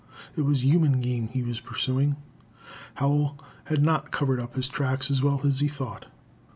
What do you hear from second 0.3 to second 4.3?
It was human game he was pursuing. Howell had not